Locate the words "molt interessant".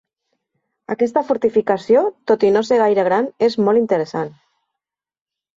3.67-4.37